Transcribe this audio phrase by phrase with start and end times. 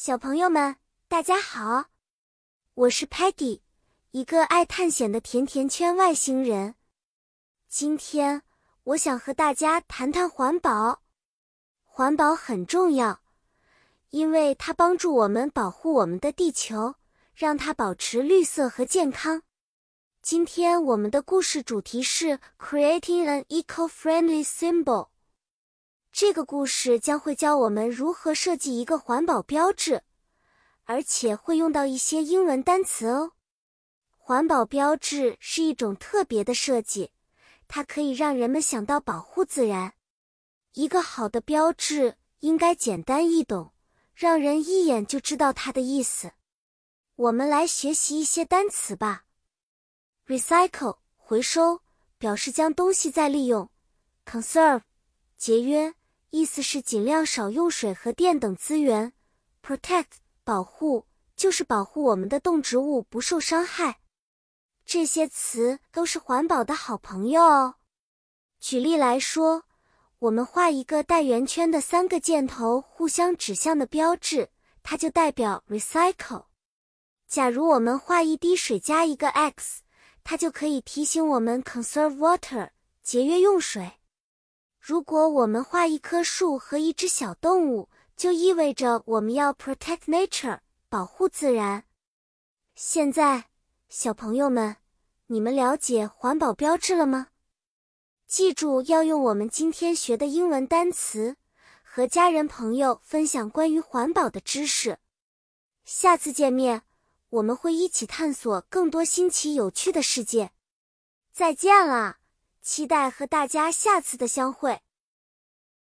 [0.00, 0.76] 小朋友们，
[1.08, 1.86] 大家好，
[2.74, 3.62] 我是 Patty，
[4.12, 6.76] 一个爱探险的甜甜圈外星人。
[7.66, 8.42] 今天
[8.84, 11.02] 我想和大家谈谈环保。
[11.82, 13.22] 环保很重要，
[14.10, 16.94] 因为它帮助我们保护我们的地球，
[17.34, 19.42] 让它保持绿色和健康。
[20.22, 25.08] 今天我们的故事主题是 Creating an Eco-Friendly Symbol。
[26.20, 30.02] 这个故事将会教我们如何设计一个环保标志，
[30.82, 33.34] 而且会用到一些英文单词哦。
[34.16, 37.12] 环保标志是一种特别的设计，
[37.68, 39.92] 它可以让人们想到保护自然。
[40.72, 43.72] 一个好的标志应该简单易懂，
[44.12, 46.32] 让人一眼就知道它的意思。
[47.14, 49.22] 我们来学习一些单词吧。
[50.26, 51.82] Recycle 回收，
[52.18, 53.70] 表示将东西再利用。
[54.26, 54.80] Conserve
[55.36, 55.94] 节约。
[56.30, 59.12] 意思是尽量少用水和电等资源。
[59.62, 61.06] Protect 保护
[61.36, 64.00] 就是保护我们的动植物不受伤害。
[64.84, 67.74] 这些词都是环保的好朋友哦。
[68.58, 69.64] 举例来说，
[70.18, 74.50] 我们画一个带圆圈的三个箭头互相指向的标志，
[74.82, 76.46] 它就代表 recycle。
[77.26, 79.82] 假如我们画一滴水加一个 X，
[80.24, 82.70] 它就可以提醒我们 conserve water，
[83.02, 83.92] 节约用水。
[84.88, 91.84] 如果我们画一棵树和一只小动物，就意味着我们要 protect nature，保护自然。
[92.74, 93.50] 现在，
[93.90, 94.76] 小朋友们，
[95.26, 97.26] 你们了解环保标志了吗？
[98.26, 101.36] 记住要用我们今天学的英文单词，
[101.82, 104.96] 和家人朋友分享关于环保的知识。
[105.84, 106.80] 下次见面，
[107.28, 110.52] 我们会一起探索更多新奇有趣的世界。
[111.30, 112.17] 再见了。
[112.70, 114.82] 期待和大家下次的相会。